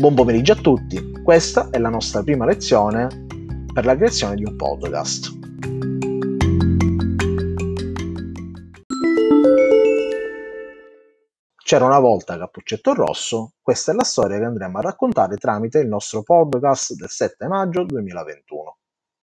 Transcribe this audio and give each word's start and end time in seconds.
Buon 0.00 0.14
pomeriggio 0.14 0.52
a 0.52 0.56
tutti, 0.56 1.12
questa 1.22 1.68
è 1.68 1.76
la 1.76 1.90
nostra 1.90 2.22
prima 2.22 2.46
lezione 2.46 3.26
per 3.70 3.84
la 3.84 3.94
creazione 3.94 4.34
di 4.34 4.44
un 4.44 4.56
podcast. 4.56 5.38
C'era 11.62 11.84
una 11.84 11.98
volta 11.98 12.38
Cappuccetto 12.38 12.94
Rosso, 12.94 13.52
questa 13.60 13.92
è 13.92 13.94
la 13.94 14.04
storia 14.04 14.38
che 14.38 14.44
andremo 14.44 14.78
a 14.78 14.80
raccontare 14.80 15.36
tramite 15.36 15.80
il 15.80 15.88
nostro 15.88 16.22
podcast 16.22 16.94
del 16.94 17.10
7 17.10 17.46
maggio 17.46 17.84
2021. 17.84 18.59